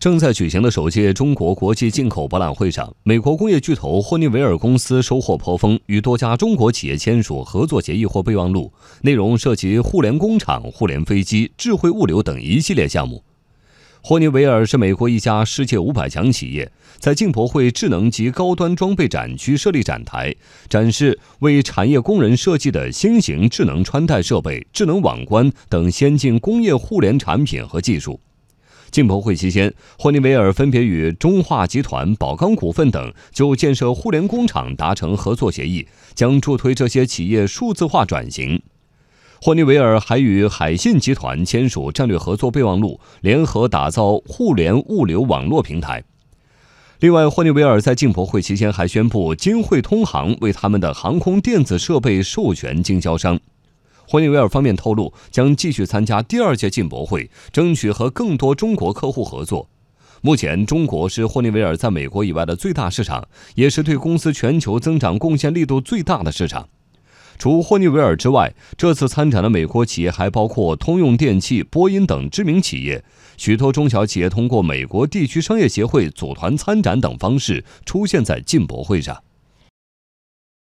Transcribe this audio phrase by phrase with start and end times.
[0.00, 13.22] 正在举行的首届中国国际进口博览会上，美国工业巨头霍尼韦尔公司收获颇丰，与多家中国企业签署合作协议或备忘录，内容涉及互联工厂、互联飞机、智慧物流等一系列项目。
[14.00, 20.34] 霍尼韦尔是美国一家世界五百强企业，在进博会智能及高端装备展区设立展台，
[20.70, 28.18] 展示为产业工人设计的新型智能穿戴设备、智能网关等先进工业互联产品和技术。
[28.90, 38.60] 进博会期间，霍尼韦尔分别与中化集团、宝钢股份等就建设互联工厂达成合作协议，将助推这些企业数字化转型。
[39.42, 46.04] 霍尼韦尔还与海信集团签署战略合作备忘录，联合打造互联物流网络平台。
[46.98, 53.40] 另外，霍尼韦尔在进博会期间还宣布，金汇通航为他们的航空电子设备授权经销商。
[54.10, 59.70] 霍尼韦尔方面透露，将继续参加第二届进博会，争取和更多中国客户合作。
[60.20, 66.68] 目前，中国是霍尼韦尔在美国以外的最大市场，也是对公司全球增长贡献力度最大的市场。
[67.38, 73.04] 除霍尼韦尔之外，这次参展的美国企业还包括通用电气、波音等知名企业。
[73.36, 79.22] 许多中小企业通过美国地区商业协会组团参展等方式出现在进博会上。